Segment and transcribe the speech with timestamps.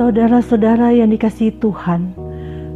[0.00, 2.16] Saudara-saudara yang dikasihi Tuhan,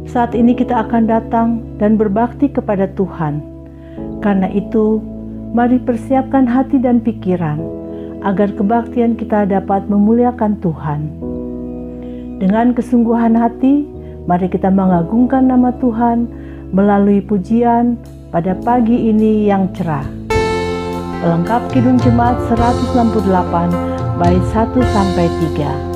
[0.05, 3.41] saat ini kita akan datang dan berbakti kepada Tuhan.
[4.21, 5.01] Karena itu,
[5.49, 7.57] mari persiapkan hati dan pikiran
[8.21, 11.01] agar kebaktian kita dapat memuliakan Tuhan.
[12.45, 13.89] Dengan kesungguhan hati,
[14.29, 16.29] mari kita mengagungkan nama Tuhan
[16.77, 17.97] melalui pujian
[18.29, 20.05] pada pagi ini yang cerah.
[21.25, 25.25] Pelengkap Kidung Jemaat 168 bait 1 sampai
[25.57, 25.94] 3.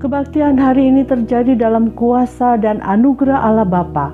[0.00, 4.08] Kebaktian hari ini terjadi dalam kuasa dan anugerah Allah Bapa,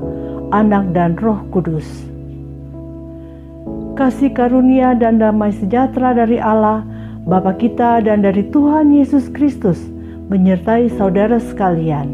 [0.51, 1.87] Anak dan Roh Kudus.
[3.95, 6.83] Kasih karunia dan damai sejahtera dari Allah,
[7.23, 9.79] Bapa kita dan dari Tuhan Yesus Kristus
[10.27, 12.11] menyertai saudara sekalian.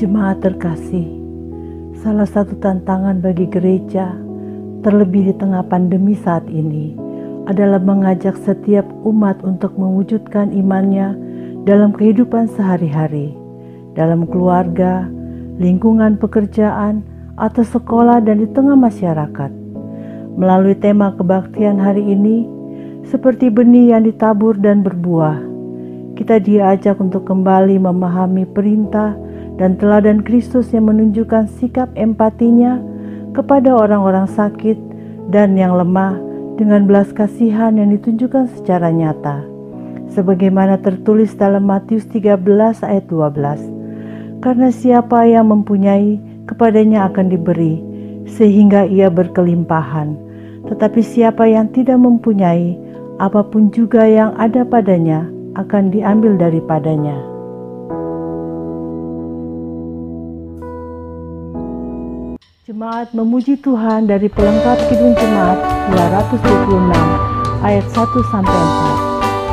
[0.00, 1.15] Jemaat terkasih,
[2.04, 4.12] Salah satu tantangan bagi gereja,
[4.84, 6.92] terlebih di tengah pandemi saat ini,
[7.48, 11.16] adalah mengajak setiap umat untuk mewujudkan imannya
[11.64, 13.32] dalam kehidupan sehari-hari,
[13.96, 15.08] dalam keluarga,
[15.56, 17.00] lingkungan pekerjaan,
[17.40, 19.48] atau sekolah, dan di tengah masyarakat.
[20.36, 22.44] Melalui tema kebaktian hari ini,
[23.08, 25.40] seperti benih yang ditabur dan berbuah,
[26.12, 29.16] kita diajak untuk kembali memahami perintah
[29.56, 32.80] dan teladan Kristus yang menunjukkan sikap empatinya
[33.32, 34.76] kepada orang-orang sakit
[35.32, 36.16] dan yang lemah
[36.56, 39.44] dengan belas kasihan yang ditunjukkan secara nyata.
[40.12, 42.40] Sebagaimana tertulis dalam Matius 13
[42.84, 44.40] ayat 12.
[44.40, 46.16] Karena siapa yang mempunyai,
[46.48, 47.82] kepadanya akan diberi,
[48.24, 50.16] sehingga ia berkelimpahan.
[50.70, 52.78] Tetapi siapa yang tidak mempunyai,
[53.20, 57.35] apa pun juga yang ada padanya akan diambil daripadanya.
[62.66, 65.54] Jemaat memuji Tuhan dari pelengkap Kidung Jemaat
[66.34, 67.94] 226 ayat 1
[68.26, 68.58] sampai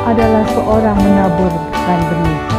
[0.02, 2.53] 4 adalah seorang menaburkan benih.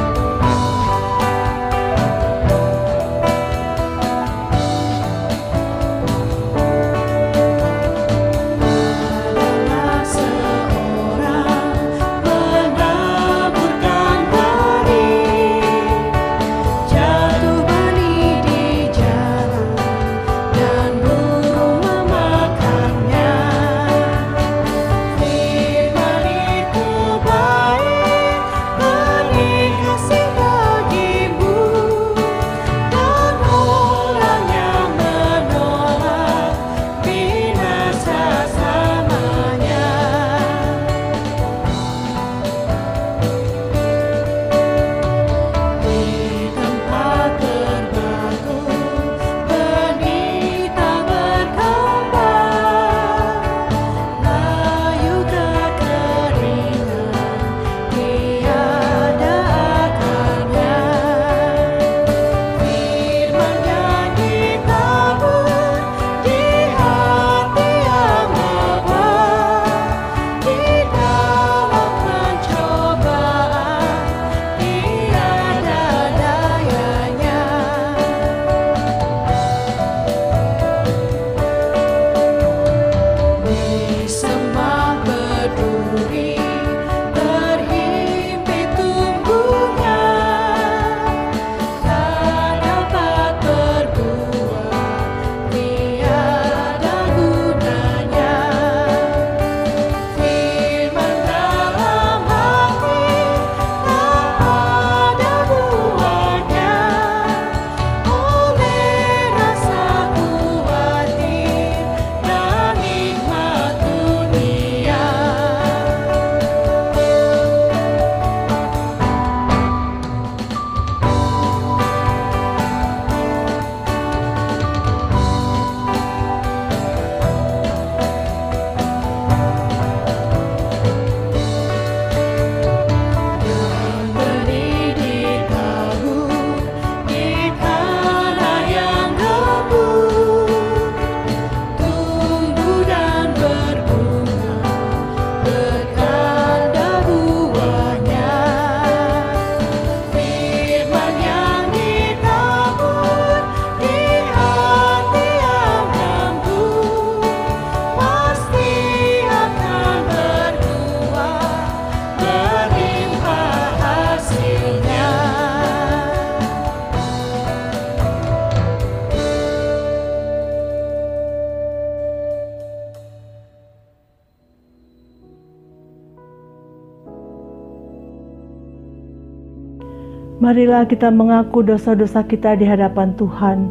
[180.46, 183.66] Marilah kita mengaku dosa-dosa kita di hadapan Tuhan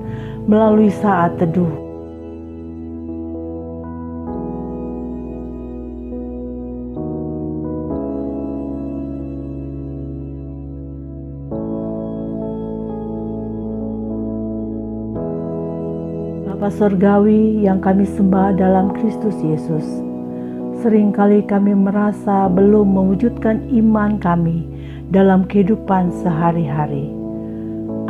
[0.50, 1.70] melalui saat teduh.
[16.42, 20.13] Bapa Surgawi yang kami sembah dalam Kristus Yesus.
[20.82, 24.66] Seringkali kami merasa belum mewujudkan iman kami
[25.14, 27.10] dalam kehidupan sehari-hari.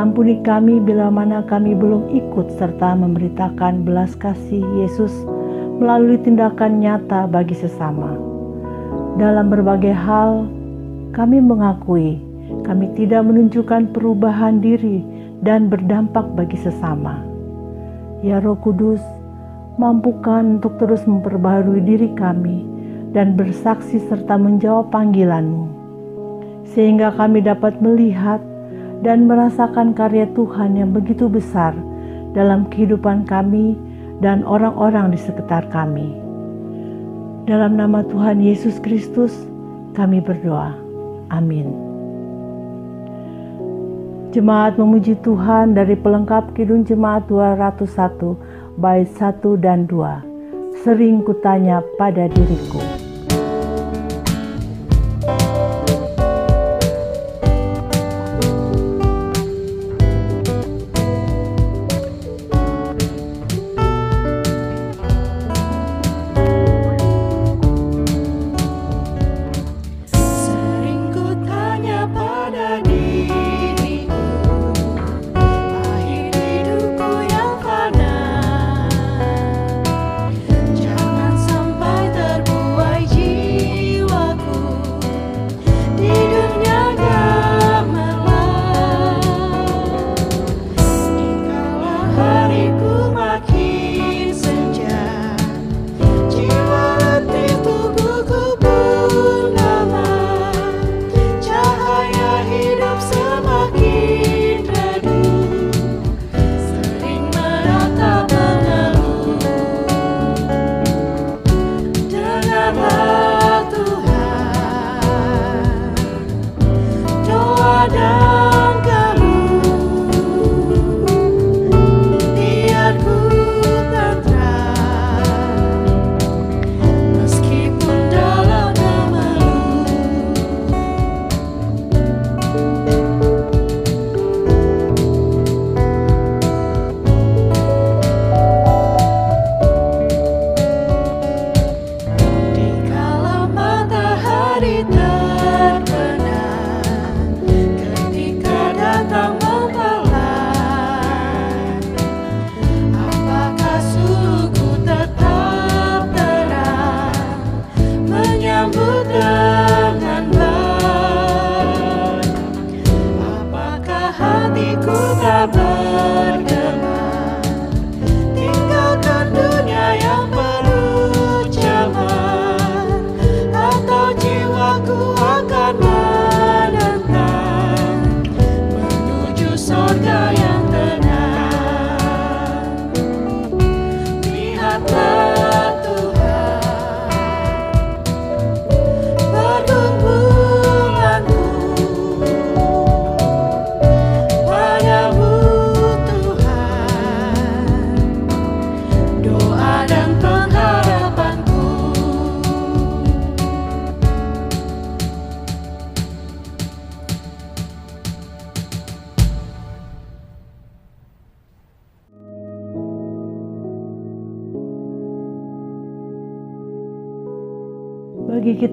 [0.00, 5.12] Ampuni kami bila mana kami belum ikut serta memberitakan belas kasih Yesus
[5.82, 8.16] melalui tindakan nyata bagi sesama.
[9.20, 10.48] Dalam berbagai hal,
[11.14, 12.18] kami mengakui
[12.64, 15.04] kami tidak menunjukkan perubahan diri
[15.44, 17.34] dan berdampak bagi sesama
[18.24, 19.04] Ya Roh Kudus,
[19.74, 22.62] mampukan untuk terus memperbaharui diri kami
[23.10, 25.66] dan bersaksi serta menjawab panggilan-Mu,
[26.74, 28.42] sehingga kami dapat melihat
[29.02, 31.74] dan merasakan karya Tuhan yang begitu besar
[32.34, 33.78] dalam kehidupan kami
[34.22, 36.14] dan orang-orang di sekitar kami.
[37.44, 39.34] Dalam nama Tuhan Yesus Kristus,
[39.92, 40.74] kami berdoa.
[41.28, 41.70] Amin.
[44.34, 48.34] Jemaat memuji Tuhan dari pelengkap Kidung Jemaat 201
[48.78, 50.82] bait 1 dan 2.
[50.82, 53.03] Sering kutanya pada diriku.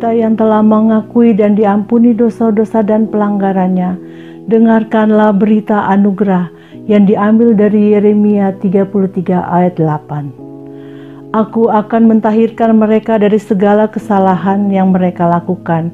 [0.01, 4.01] Kita yang telah mengakui dan diampuni dosa-dosa dan pelanggarannya,
[4.49, 6.49] dengarkanlah berita anugerah
[6.89, 8.97] yang diambil dari Yeremia 33
[9.29, 11.37] ayat 8.
[11.37, 15.93] Aku akan mentahirkan mereka dari segala kesalahan yang mereka lakukan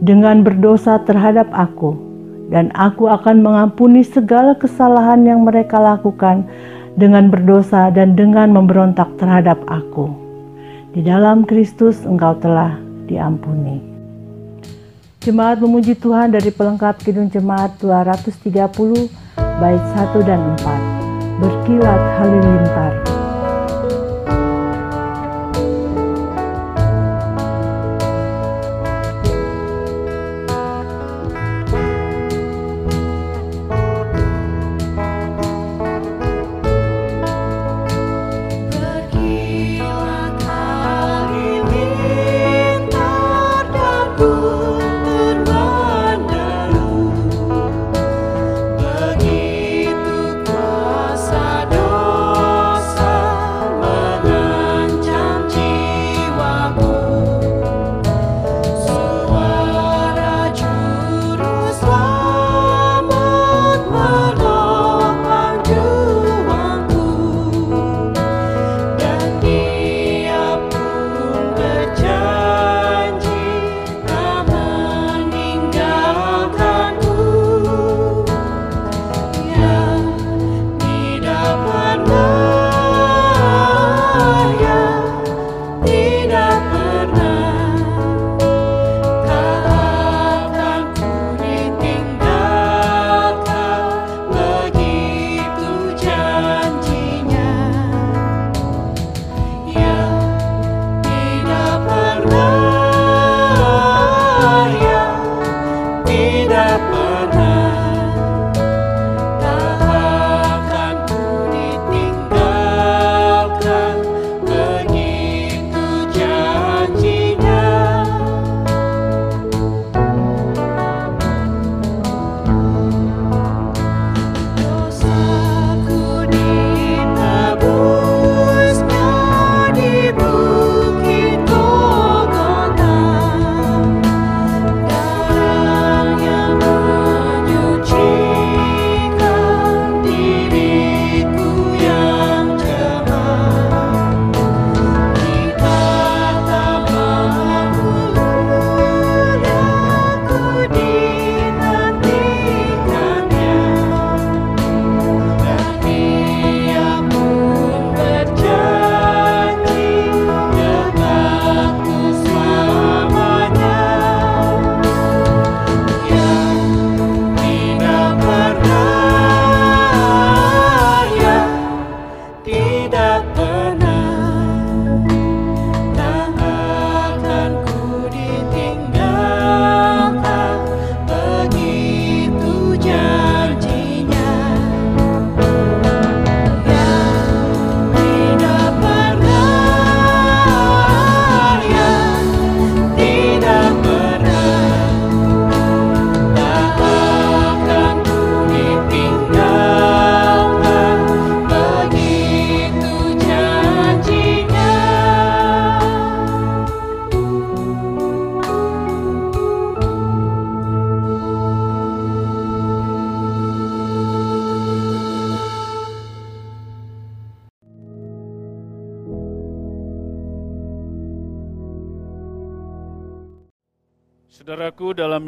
[0.00, 1.92] dengan berdosa terhadap aku,
[2.48, 6.48] dan aku akan mengampuni segala kesalahan yang mereka lakukan
[6.96, 10.08] dengan berdosa dan dengan memberontak terhadap aku.
[10.96, 13.80] Di dalam Kristus engkau telah diampuni.
[15.22, 19.10] Jemaat memuji Tuhan dari pelengkap Kidung Jemaat 230
[19.58, 21.42] bait 1 dan 4.
[21.42, 23.15] Berkilat halilintar.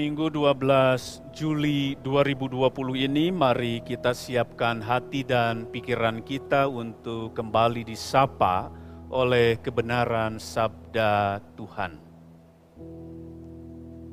[0.08, 2.64] Minggu 12 Juli 2020
[2.96, 8.72] ini, mari kita siapkan hati dan pikiran kita untuk kembali disapa
[9.12, 12.00] oleh kebenaran sabda Tuhan.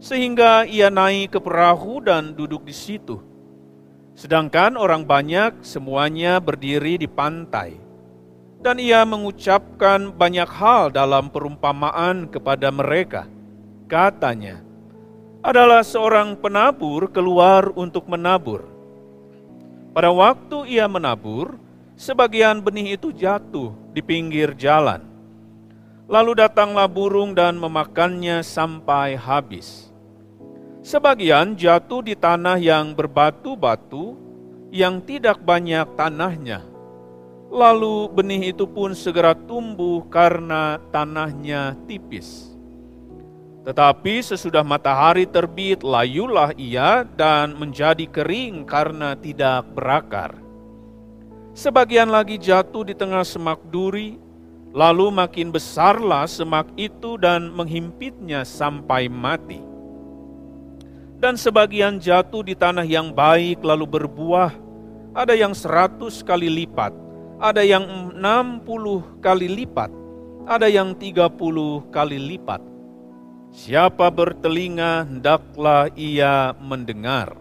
[0.00, 3.35] Sehingga ia naik ke perahu dan duduk di situ
[4.16, 7.76] Sedangkan orang banyak semuanya berdiri di pantai.
[8.64, 13.28] Dan ia mengucapkan banyak hal dalam perumpamaan kepada mereka.
[13.84, 14.64] Katanya,
[15.44, 18.64] adalah seorang penabur keluar untuk menabur.
[19.92, 21.60] Pada waktu ia menabur,
[21.94, 25.04] sebagian benih itu jatuh di pinggir jalan.
[26.08, 29.92] Lalu datanglah burung dan memakannya sampai habis.
[30.86, 34.14] Sebagian jatuh di tanah yang berbatu-batu,
[34.70, 36.62] yang tidak banyak tanahnya.
[37.50, 42.54] Lalu benih itu pun segera tumbuh karena tanahnya tipis.
[43.66, 50.38] Tetapi sesudah matahari terbit, layulah ia dan menjadi kering karena tidak berakar.
[51.50, 54.22] Sebagian lagi jatuh di tengah semak duri,
[54.70, 59.74] lalu makin besarlah semak itu dan menghimpitnya sampai mati
[61.16, 64.52] dan sebagian jatuh di tanah yang baik lalu berbuah,
[65.16, 66.92] ada yang seratus kali lipat,
[67.40, 69.88] ada yang enam puluh kali lipat,
[70.44, 72.60] ada yang tiga puluh kali lipat.
[73.56, 77.32] Siapa bertelinga, hendaklah ia mendengar.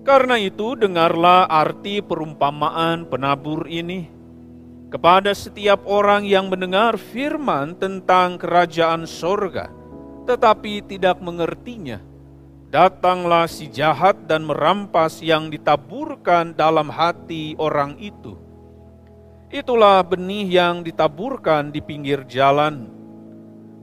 [0.00, 4.08] Karena itu, dengarlah arti perumpamaan penabur ini
[4.88, 9.68] kepada setiap orang yang mendengar firman tentang kerajaan sorga,
[10.24, 12.00] tetapi tidak mengertinya.
[12.68, 18.36] Datanglah si jahat dan merampas yang ditaburkan dalam hati orang itu.
[19.48, 22.98] Itulah benih yang ditaburkan di pinggir jalan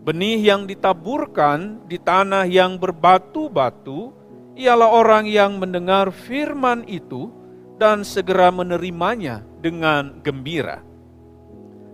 [0.05, 4.13] Benih yang ditaburkan di tanah yang berbatu-batu
[4.53, 7.33] ialah orang yang mendengar firman itu
[7.81, 10.85] dan segera menerimanya dengan gembira.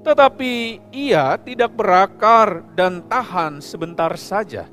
[0.03, 4.67] Tetapi ia tidak berakar dan tahan sebentar saja.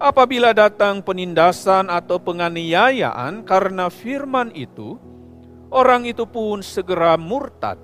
[0.00, 4.96] Apabila datang penindasan atau penganiayaan karena firman itu,
[5.68, 7.76] orang itu pun segera murtad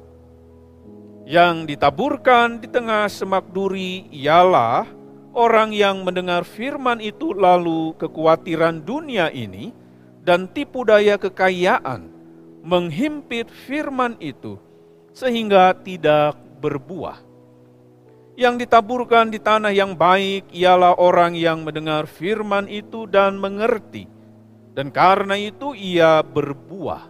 [1.28, 4.88] yang ditaburkan di tengah semak duri ialah
[5.36, 9.74] orang yang mendengar firman itu lalu kekhawatiran dunia ini
[10.24, 12.08] dan tipu daya kekayaan
[12.64, 14.56] menghimpit firman itu
[15.12, 17.25] sehingga tidak berbuah.
[18.36, 24.04] Yang ditaburkan di tanah yang baik ialah orang yang mendengar firman itu dan mengerti,
[24.76, 27.08] dan karena itu ia berbuah.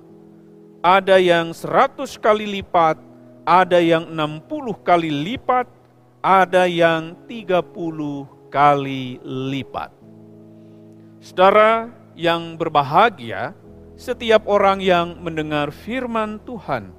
[0.87, 3.03] Ada yang seratus kali lipat,
[3.43, 5.67] ada yang 60 kali lipat,
[6.23, 7.59] ada yang 30
[8.47, 9.91] kali lipat.
[11.19, 13.51] Saudara yang berbahagia,
[13.99, 16.95] setiap orang yang mendengar firman Tuhan,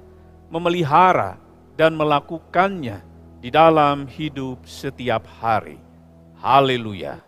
[0.52, 1.40] memelihara
[1.80, 3.07] dan melakukannya
[3.38, 5.78] di dalam hidup setiap hari.
[6.42, 7.22] Haleluya!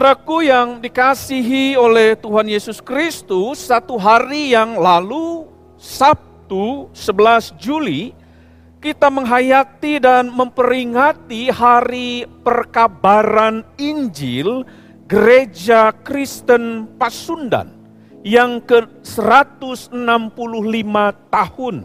[0.00, 5.44] Saudaraku yang dikasihi oleh Tuhan Yesus Kristus, satu hari yang lalu,
[5.76, 8.16] Sabtu 11 Juli,
[8.80, 14.64] kita menghayati dan memperingati hari perkabaran Injil
[15.04, 17.68] Gereja Kristen Pasundan
[18.24, 20.96] yang ke-165
[21.28, 21.76] tahun.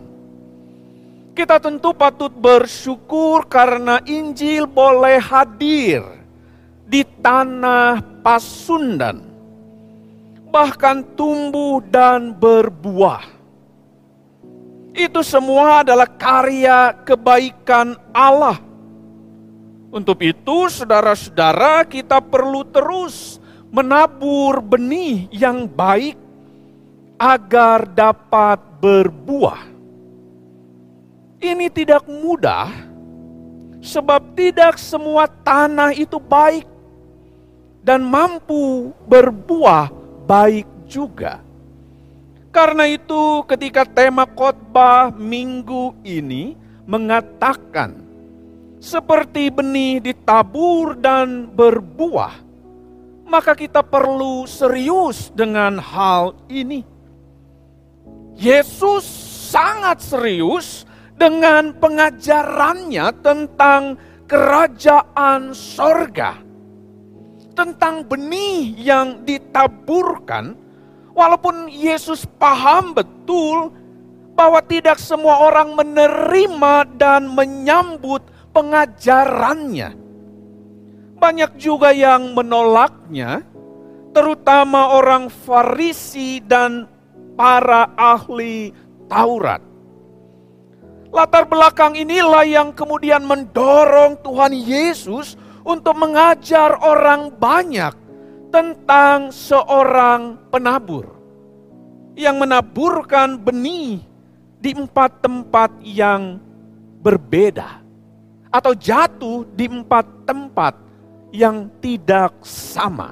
[1.35, 6.14] Kita tentu patut bersyukur karena Injil boleh hadir
[6.85, 9.21] di tanah Pasundan,
[10.53, 13.21] bahkan tumbuh dan berbuah.
[14.95, 18.57] Itu semua adalah karya kebaikan Allah.
[19.91, 23.37] Untuk itu, saudara-saudara, kita perlu terus
[23.69, 26.15] menabur benih yang baik
[27.19, 29.61] agar dapat berbuah.
[31.43, 32.71] Ini tidak mudah,
[33.83, 36.74] sebab tidak semua tanah itu baik
[37.85, 39.93] dan mampu berbuah
[40.25, 41.37] baik juga.
[42.49, 46.57] Karena itu, ketika tema khotbah minggu ini
[46.89, 47.93] mengatakan,
[48.81, 52.33] seperti benih ditabur dan berbuah,
[53.29, 56.81] maka kita perlu serius dengan hal ini.
[58.33, 59.05] Yesus
[59.53, 63.95] sangat serius dengan pengajarannya tentang
[64.25, 66.44] kerajaan sorga
[67.55, 70.53] tentang benih yang ditaburkan,
[71.15, 73.71] walaupun Yesus paham betul
[74.35, 79.95] bahwa tidak semua orang menerima dan menyambut pengajarannya.
[81.15, 83.47] Banyak juga yang menolaknya,
[84.11, 86.91] terutama orang Farisi dan
[87.39, 88.75] para ahli
[89.07, 89.63] Taurat.
[91.15, 97.91] Latar belakang inilah yang kemudian mendorong Tuhan Yesus untuk mengajar orang banyak
[98.53, 101.09] tentang seorang penabur
[102.15, 103.99] yang menaburkan benih
[104.61, 106.39] di empat tempat yang
[107.03, 107.83] berbeda
[108.53, 110.73] atau jatuh di empat tempat
[111.35, 113.11] yang tidak sama.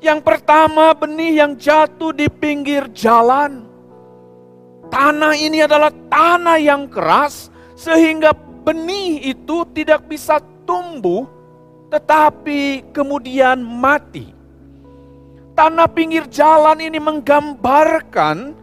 [0.00, 3.68] Yang pertama, benih yang jatuh di pinggir jalan.
[4.88, 11.26] Tanah ini adalah tanah yang keras, sehingga benih itu tidak bisa tumbuh,
[11.90, 14.32] tetapi kemudian mati.
[15.58, 18.54] Tanah pinggir jalan ini menggambarkan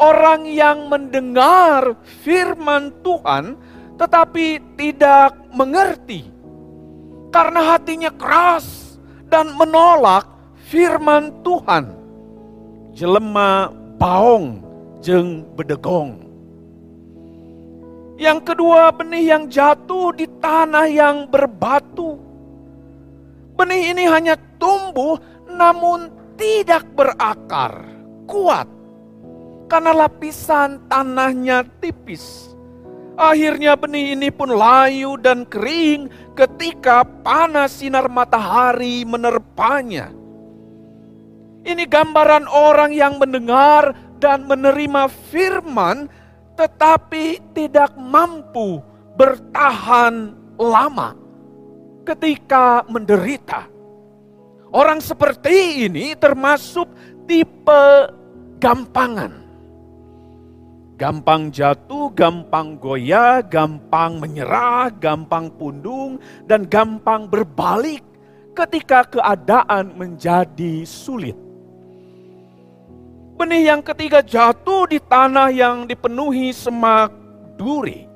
[0.00, 3.58] orang yang mendengar firman Tuhan,
[4.00, 6.32] tetapi tidak mengerti
[7.32, 8.96] karena hatinya keras
[9.28, 10.28] dan menolak
[10.68, 11.92] firman Tuhan.
[12.92, 14.60] Jelema baong
[15.00, 16.31] jeng bedegong.
[18.20, 22.20] Yang kedua, benih yang jatuh di tanah yang berbatu.
[23.56, 25.16] Benih ini hanya tumbuh
[25.48, 27.88] namun tidak berakar,
[28.28, 28.68] kuat.
[29.68, 32.52] Karena lapisan tanahnya tipis.
[33.16, 40.12] Akhirnya benih ini pun layu dan kering ketika panas sinar matahari menerpanya.
[41.62, 46.10] Ini gambaran orang yang mendengar dan menerima firman
[46.62, 48.78] tetapi tidak mampu
[49.18, 51.18] bertahan lama
[52.06, 53.66] ketika menderita.
[54.70, 56.86] Orang seperti ini termasuk
[57.26, 57.82] tipe
[58.62, 59.42] gampangan.
[60.94, 68.06] Gampang jatuh, gampang goyah, gampang menyerah, gampang pundung, dan gampang berbalik
[68.54, 71.34] ketika keadaan menjadi sulit.
[73.42, 77.10] Benih yang ketiga jatuh di tanah yang dipenuhi semak
[77.58, 78.06] duri.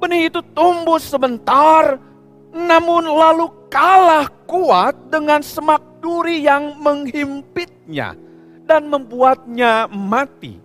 [0.00, 2.00] Benih itu tumbuh sebentar,
[2.48, 8.16] namun lalu kalah kuat dengan semak duri yang menghimpitnya
[8.64, 10.64] dan membuatnya mati.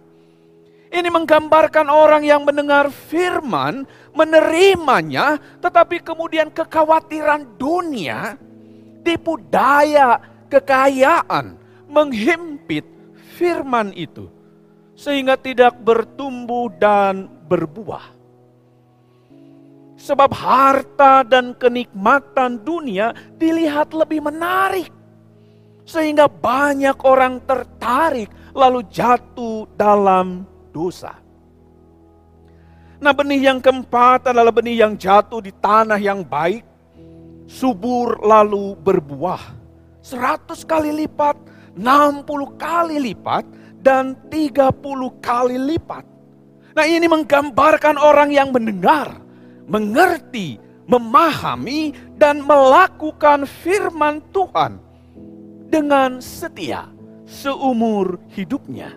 [0.87, 3.83] Ini menggambarkan orang yang mendengar firman,
[4.15, 8.39] menerimanya, tetapi kemudian kekhawatiran dunia,
[9.03, 11.59] tipu daya, kekayaan,
[11.91, 12.90] menghimpit
[13.41, 14.29] firman itu.
[14.93, 18.13] Sehingga tidak bertumbuh dan berbuah.
[19.97, 24.93] Sebab harta dan kenikmatan dunia dilihat lebih menarik.
[25.81, 31.17] Sehingga banyak orang tertarik lalu jatuh dalam dosa.
[33.01, 36.61] Nah benih yang keempat adalah benih yang jatuh di tanah yang baik,
[37.49, 39.57] subur lalu berbuah.
[40.05, 41.33] Seratus kali lipat,
[41.77, 43.43] enam puluh kali lipat,
[43.81, 46.05] dan tiga puluh kali lipat.
[46.71, 49.19] Nah ini menggambarkan orang yang mendengar,
[49.67, 50.55] mengerti,
[50.87, 54.79] memahami, dan melakukan firman Tuhan
[55.67, 56.87] dengan setia
[57.27, 58.95] seumur hidupnya.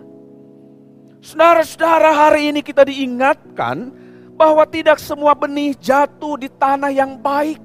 [1.23, 3.89] Saudara-saudara, hari ini kita diingatkan
[4.35, 7.57] bahwa tidak semua benih jatuh di tanah yang baik,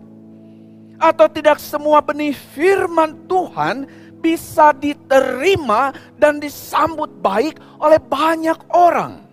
[0.96, 3.84] atau tidak semua benih firman Tuhan
[4.20, 9.24] bisa diterima dan disambut baik oleh banyak orang.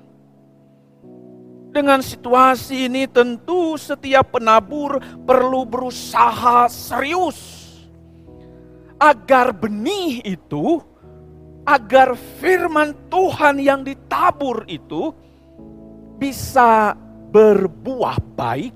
[1.76, 4.98] Dengan situasi ini, tentu setiap penabur
[5.28, 7.68] perlu berusaha serius
[8.98, 10.82] agar benih itu
[11.68, 15.14] agar firman Tuhan yang ditabur itu
[16.18, 16.98] bisa
[17.30, 18.74] berbuah baik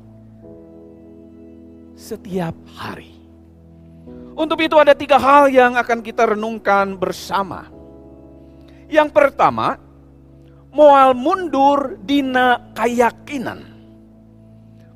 [1.98, 3.11] setiap hari.
[4.42, 7.70] Untuk itu ada tiga hal yang akan kita renungkan bersama.
[8.90, 9.78] Yang pertama,
[10.74, 13.70] moal mundur dina keyakinan.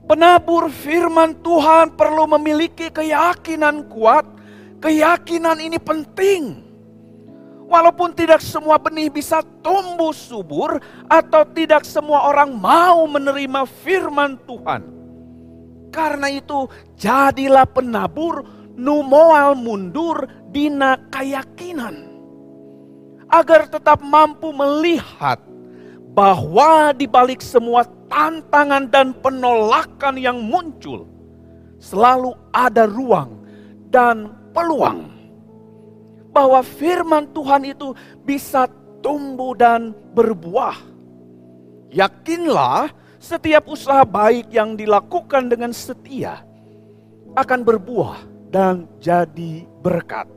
[0.10, 4.26] Penabur firman Tuhan perlu memiliki keyakinan kuat.
[4.82, 6.66] Keyakinan ini penting
[7.66, 10.78] Walaupun tidak semua benih bisa tumbuh subur
[11.10, 14.86] atau tidak semua orang mau menerima firman Tuhan.
[15.90, 22.12] Karena itu jadilah penabur numoal mundur dina keyakinan.
[23.26, 25.42] Agar tetap mampu melihat
[26.14, 31.10] bahwa di balik semua tantangan dan penolakan yang muncul,
[31.82, 33.42] selalu ada ruang
[33.90, 35.10] dan peluang
[36.32, 38.70] bahwa firman Tuhan itu bisa
[39.02, 40.78] tumbuh dan berbuah.
[41.96, 46.44] Yakinlah setiap usaha baik yang dilakukan dengan setia
[47.34, 50.32] akan berbuah dan jadi berkat.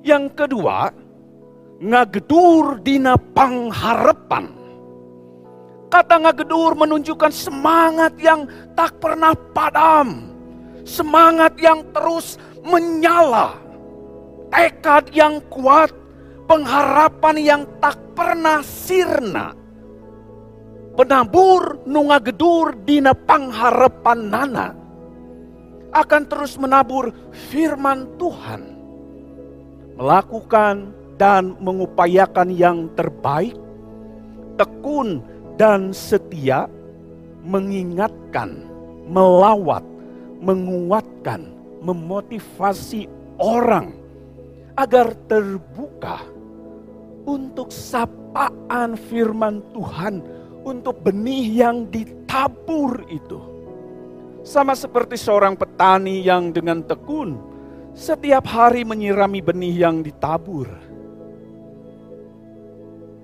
[0.00, 0.88] Yang kedua,
[1.84, 4.48] ngagedur dina pangharapan.
[5.92, 10.32] Kata ngagedur menunjukkan semangat yang tak pernah padam.
[10.88, 13.60] Semangat yang terus menyala
[14.48, 15.92] tekad yang kuat,
[16.48, 19.52] pengharapan yang tak pernah sirna.
[20.96, 24.81] Penabur nunga gedur dina pangharapan nana
[25.92, 27.12] akan terus menabur
[27.52, 28.80] firman Tuhan.
[30.00, 33.54] Melakukan dan mengupayakan yang terbaik,
[34.56, 35.20] tekun
[35.60, 36.66] dan setia,
[37.44, 38.64] mengingatkan,
[39.06, 39.84] melawat,
[40.40, 41.52] menguatkan,
[41.84, 43.92] memotivasi orang
[44.80, 46.24] agar terbuka
[47.28, 50.24] untuk sapaan firman Tuhan,
[50.64, 53.51] untuk benih yang ditabur itu.
[54.42, 57.38] Sama seperti seorang petani yang dengan tekun
[57.94, 60.92] setiap hari menyirami benih yang ditabur.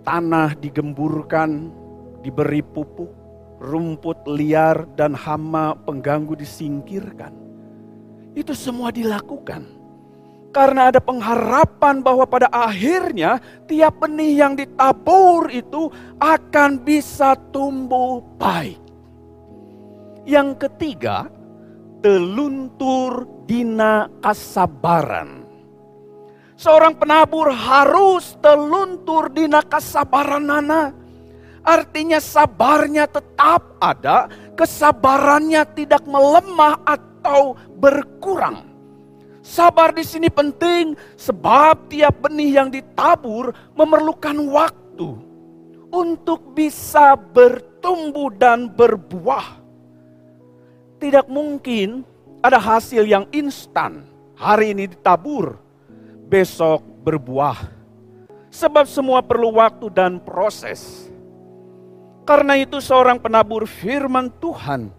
[0.08, 1.68] tanah digemburkan,
[2.24, 3.12] diberi pupuk,
[3.60, 7.36] rumput liar dan hama pengganggu disingkirkan.
[8.32, 9.68] Itu semua dilakukan
[10.48, 13.36] karena ada pengharapan bahwa pada akhirnya
[13.68, 18.87] tiap benih yang ditabur itu akan bisa tumbuh baik.
[20.28, 21.24] Yang ketiga,
[22.04, 25.40] teluntur dina kesabaran.
[26.52, 30.92] Seorang penabur harus teluntur dina kesabaran nana.
[31.64, 38.68] Artinya sabarnya tetap ada, kesabarannya tidak melemah atau berkurang.
[39.40, 45.08] Sabar di sini penting sebab tiap benih yang ditabur memerlukan waktu
[45.88, 49.67] untuk bisa bertumbuh dan berbuah.
[50.98, 52.02] Tidak mungkin
[52.42, 54.02] ada hasil yang instan.
[54.38, 55.58] Hari ini ditabur,
[56.26, 57.70] besok berbuah.
[58.50, 61.10] Sebab semua perlu waktu dan proses.
[62.26, 64.90] Karena itu seorang penabur firman Tuhan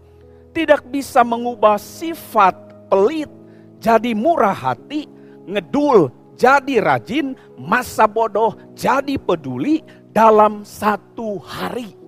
[0.50, 2.56] tidak bisa mengubah sifat
[2.90, 3.30] pelit
[3.78, 5.06] jadi murah hati,
[5.46, 11.99] ngedul jadi rajin, masa bodoh jadi peduli dalam satu hari.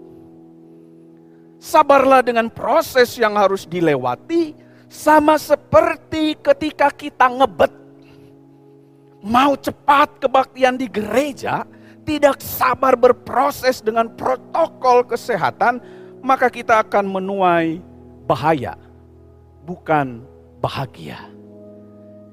[1.62, 4.51] Sabarlah dengan proses yang harus dilewati,
[4.90, 7.70] sama seperti ketika kita ngebet
[9.22, 11.62] mau cepat kebaktian di gereja,
[12.03, 15.79] tidak sabar berproses dengan protokol kesehatan,
[16.18, 17.79] maka kita akan menuai
[18.27, 18.75] bahaya,
[19.62, 20.27] bukan
[20.59, 21.31] bahagia.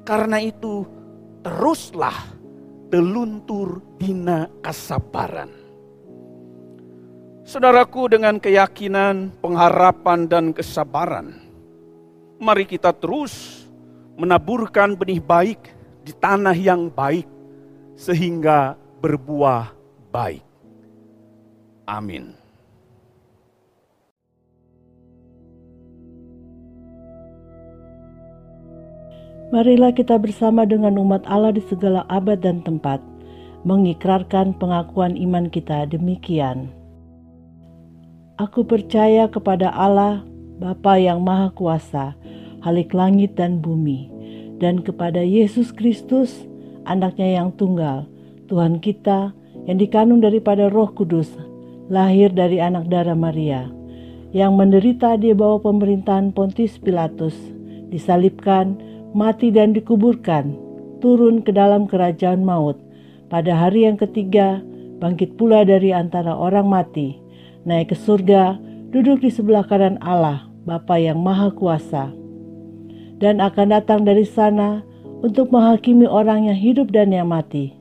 [0.09, 0.89] Karena itu,
[1.45, 2.17] teruslah
[2.89, 5.58] teluntur dina kesabaran.
[7.49, 11.33] Saudaraku dengan keyakinan, pengharapan dan kesabaran,
[12.37, 13.65] mari kita terus
[14.21, 15.57] menaburkan benih baik
[16.05, 17.25] di tanah yang baik
[17.97, 19.73] sehingga berbuah
[20.13, 20.45] baik.
[21.89, 22.37] Amin.
[29.49, 33.01] Marilah kita bersama dengan umat Allah di segala abad dan tempat,
[33.65, 36.78] mengikrarkan pengakuan iman kita demikian.
[38.39, 40.23] Aku percaya kepada Allah,
[40.63, 42.15] Bapa yang Maha Kuasa,
[42.63, 44.07] Halik langit dan bumi,
[44.63, 46.47] dan kepada Yesus Kristus,
[46.87, 48.07] anaknya yang tunggal,
[48.47, 49.35] Tuhan kita,
[49.67, 51.27] yang dikandung daripada roh kudus,
[51.91, 53.67] lahir dari anak darah Maria,
[54.31, 57.35] yang menderita di bawah pemerintahan Pontius Pilatus,
[57.91, 58.79] disalibkan,
[59.11, 60.55] mati dan dikuburkan,
[61.03, 62.79] turun ke dalam kerajaan maut.
[63.27, 64.63] Pada hari yang ketiga,
[65.03, 67.18] bangkit pula dari antara orang mati,
[67.69, 68.57] naik ke surga,
[68.89, 72.09] duduk di sebelah kanan Allah, Bapa yang Maha Kuasa,
[73.21, 74.81] dan akan datang dari sana
[75.21, 77.77] untuk menghakimi orang yang hidup dan yang mati.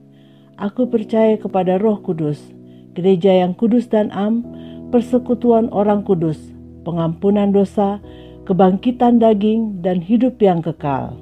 [0.61, 2.53] Aku percaya kepada Roh Kudus,
[2.93, 4.45] gereja yang kudus dan am,
[4.93, 6.37] persekutuan orang kudus,
[6.83, 8.03] pengampunan dosa,
[8.45, 11.15] kebangkitan daging, dan hidup yang kekal.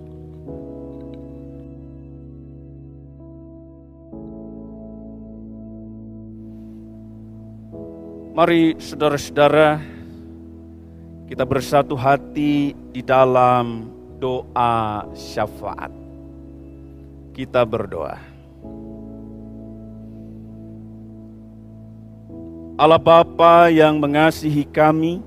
[8.36, 9.80] Mari saudara-saudara
[11.24, 13.88] kita bersatu hati di dalam
[14.20, 15.88] doa syafaat.
[17.32, 18.20] Kita berdoa.
[22.76, 25.24] Allah Bapa yang mengasihi kami,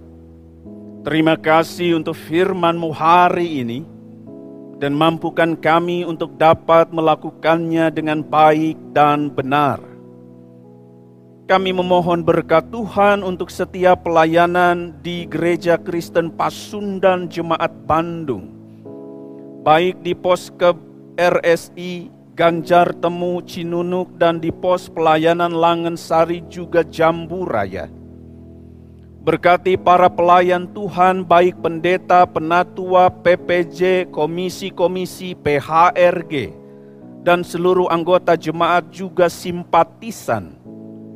[1.02, 3.82] Terima kasih untuk firman-Mu hari ini
[4.78, 9.89] dan mampukan kami untuk dapat melakukannya dengan baik dan benar.
[11.50, 18.54] Kami memohon berkat Tuhan untuk setiap pelayanan di Gereja Kristen Pasundan Jemaat Bandung.
[19.66, 20.78] Baik di pos ke
[21.18, 27.90] RSI Ganjar Temu Cinunuk dan di pos pelayanan Langensari juga Jambu Raya
[29.26, 36.54] Berkati para pelayan Tuhan, baik pendeta, penatua, PPJ, komisi-komisi, PHRG,
[37.26, 40.56] dan seluruh anggota jemaat juga simpatisan,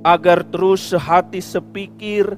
[0.04, 2.36] agar terus sehati sepikir,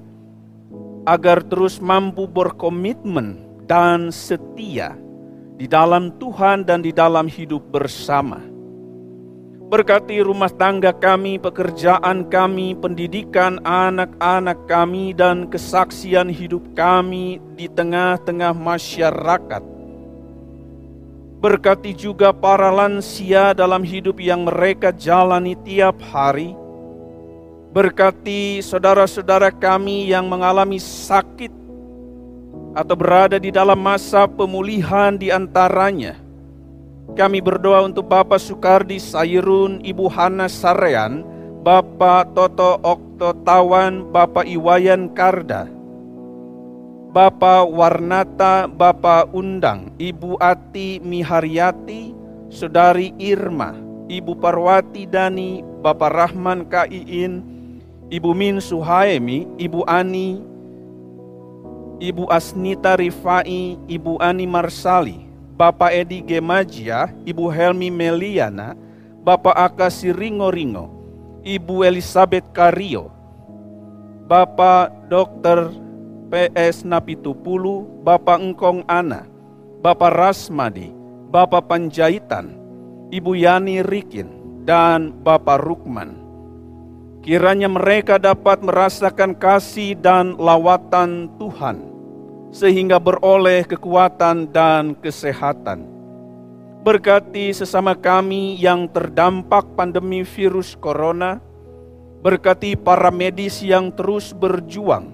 [1.05, 4.93] agar terus mampu berkomitmen dan setia
[5.57, 8.55] di dalam Tuhan dan di dalam hidup bersama
[9.65, 18.53] Berkati rumah tangga kami, pekerjaan kami, pendidikan anak-anak kami, dan kesaksian hidup kami di tengah-tengah
[18.53, 19.63] masyarakat.
[21.41, 26.53] Berkati juga para lansia dalam hidup yang mereka jalani tiap hari.
[27.75, 31.51] Berkati saudara-saudara kami yang mengalami sakit
[32.71, 36.15] atau berada di dalam masa pemulihan di antaranya.
[37.19, 41.27] Kami berdoa untuk Bapak Sukardi Sairun, Ibu Hana Sarean,
[41.67, 45.67] Bapak Toto Oktotawan, Bapak Iwayan Karda,
[47.11, 52.15] Bapak Warnata, Bapak Undang, Ibu Ati Miharyati,
[52.47, 53.75] Saudari Irma,
[54.07, 57.54] Ibu Parwati Dani, Bapak Rahman Kaiin,
[58.05, 60.37] Ibu Min Suhaemi, Ibu Ani,
[61.97, 65.25] Ibu Asnita Rifai, Ibu Ani Marsali,
[65.57, 68.77] Bapak Edi Gemajia, Ibu Helmi Meliana,
[69.25, 70.85] Bapak Aka Siringo Ringo,
[71.41, 73.09] Ibu Elizabeth Kario,
[74.29, 75.73] Bapak Dr.
[76.29, 79.25] PS Napitupulu, Bapak Engkong Ana,
[79.81, 80.93] Bapak Rasmadi,
[81.33, 82.53] Bapak Panjaitan,
[83.09, 84.29] Ibu Yani Rikin,
[84.65, 86.24] dan Bapak Rukman.
[87.25, 91.81] Kiranya mereka dapat merasakan kasih dan lawatan Tuhan,
[92.53, 95.89] sehingga beroleh kekuatan dan kesehatan.
[96.85, 101.41] Berkati sesama kami yang terdampak pandemi virus corona,
[102.21, 105.09] berkati para medis yang terus berjuang,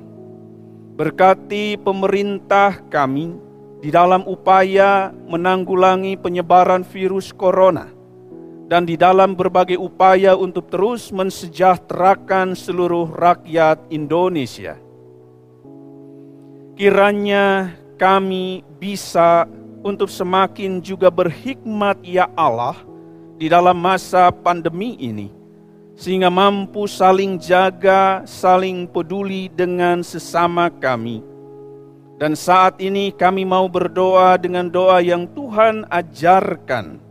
[0.99, 3.39] berkati pemerintah kami
[3.79, 7.87] di dalam upaya menanggulangi penyebaran virus corona,
[8.71, 14.79] dan di dalam berbagai upaya untuk terus mensejahterakan seluruh rakyat Indonesia.
[16.79, 19.43] Kiranya kami bisa
[19.83, 22.79] untuk semakin juga berhikmat ya Allah
[23.35, 25.27] di dalam masa pandemi ini
[25.99, 31.19] sehingga mampu saling jaga, saling peduli dengan sesama kami.
[32.15, 37.10] Dan saat ini kami mau berdoa dengan doa yang Tuhan ajarkan.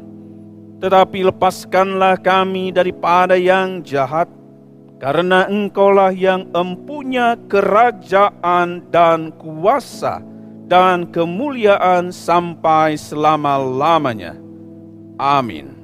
[0.81, 4.25] tetapi lepaskanlah kami daripada yang jahat,
[4.97, 10.25] karena engkaulah yang empunya kerajaan dan kuasa,
[10.65, 14.41] dan kemuliaan sampai selama-lamanya.
[15.21, 15.77] Amin.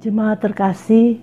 [0.00, 1.20] Jemaat terkasih,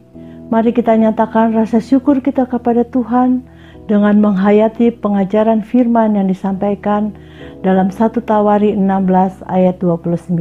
[0.54, 3.42] mari kita nyatakan rasa syukur kita kepada Tuhan
[3.88, 7.16] dengan menghayati pengajaran firman yang disampaikan
[7.64, 10.36] dalam 1 Tawari 16 ayat 29.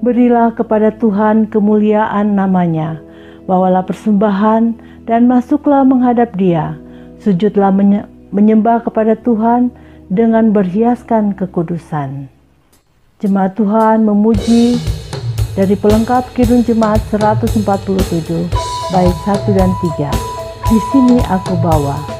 [0.00, 3.02] Berilah kepada Tuhan kemuliaan namanya,
[3.50, 6.78] bawalah persembahan dan masuklah menghadap dia.
[7.18, 7.74] Sujudlah
[8.30, 9.74] menyembah kepada Tuhan
[10.06, 12.30] dengan berhiaskan kekudusan.
[13.18, 14.76] Jemaat Tuhan memuji
[15.56, 17.64] dari pelengkap Kidung Jemaat 147
[18.92, 20.25] bait 1 dan 3.
[20.66, 22.15] Di sini aku bawa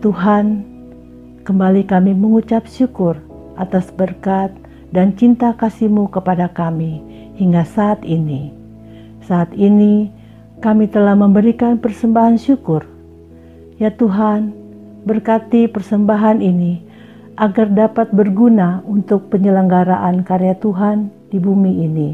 [0.00, 0.64] Tuhan,
[1.44, 3.20] kembali kami mengucap syukur
[3.60, 4.48] atas berkat
[4.96, 7.04] dan cinta kasih-Mu kepada kami
[7.36, 8.48] hingga saat ini.
[9.28, 10.08] Saat ini
[10.64, 12.88] kami telah memberikan persembahan syukur.
[13.76, 14.56] Ya Tuhan,
[15.04, 16.80] berkati persembahan ini
[17.36, 22.10] agar dapat berguna untuk penyelenggaraan karya Tuhan di bumi ini.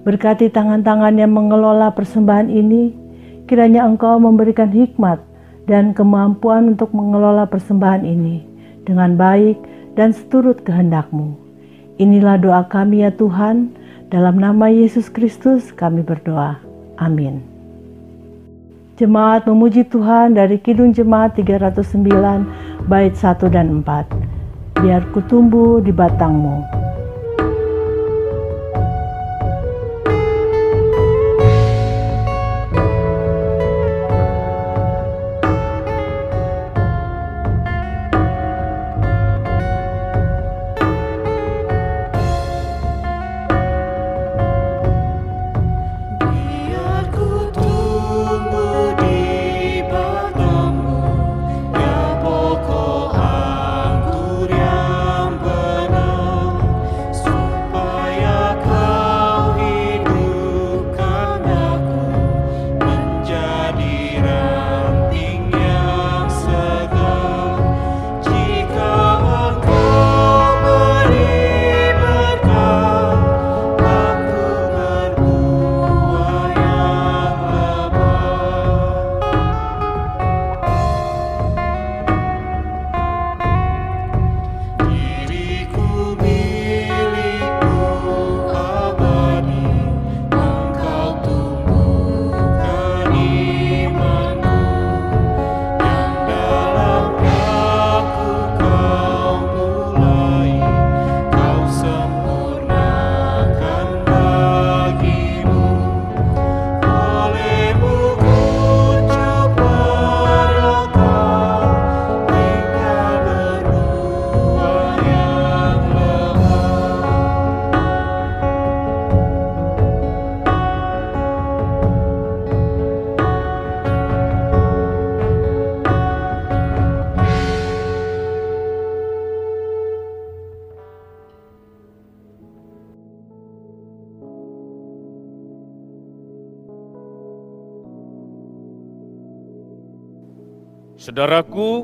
[0.00, 2.96] Berkati tangan-tangan yang mengelola persembahan ini,
[3.44, 5.25] kiranya Engkau memberikan hikmat
[5.66, 8.42] dan kemampuan untuk mengelola persembahan ini
[8.86, 9.58] dengan baik
[9.98, 11.34] dan seturut kehendak-Mu.
[11.98, 13.74] Inilah doa kami ya Tuhan,
[14.06, 16.62] dalam nama Yesus Kristus kami berdoa.
[17.02, 17.42] Amin.
[18.96, 24.80] Jemaat memuji Tuhan dari Kidung Jemaat 309 bait 1 dan 4.
[24.80, 26.75] Biar kutumbuh di batangmu.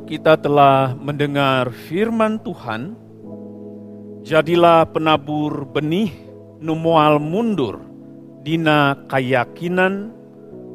[0.07, 2.99] Kita telah mendengar firman Tuhan.
[4.23, 6.15] Jadilah penabur benih
[6.63, 7.83] numual mundur
[8.47, 10.15] dina kayakinan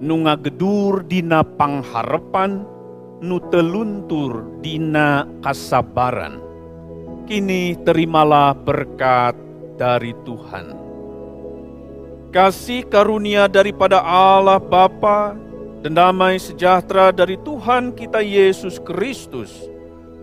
[0.04, 2.68] nunga gedur dina pangharepan
[3.24, 6.44] nu teluntur dina kasabaran.
[7.28, 9.36] Kini terimalah berkat
[9.76, 10.76] dari Tuhan.
[12.32, 15.47] Kasih karunia daripada Allah Bapa
[15.86, 19.54] dan damai sejahtera dari Tuhan kita Yesus Kristus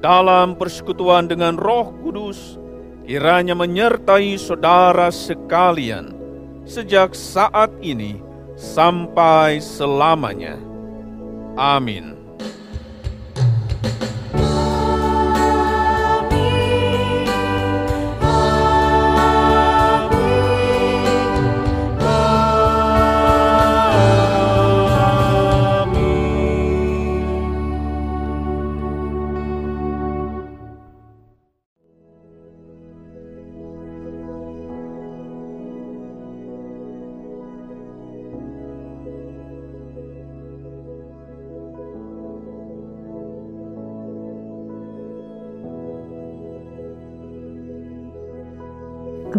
[0.03, 2.59] dalam persekutuan dengan Roh Kudus
[3.05, 6.17] kiranya menyertai saudara sekalian
[6.65, 8.19] sejak saat ini
[8.57, 10.57] sampai selamanya.
[11.55, 12.14] Amin.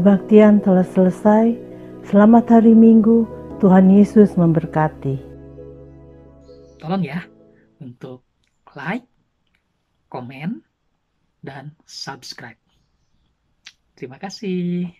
[0.05, 1.57] Kebaktian telah selesai.
[2.05, 3.25] Selamat hari Minggu.
[3.57, 5.17] Tuhan Yesus memberkati.
[6.77, 7.25] Tolong ya
[7.81, 8.21] untuk
[8.77, 9.09] like,
[10.05, 10.61] komen,
[11.41, 12.61] dan subscribe.
[13.97, 14.93] Terima kasih.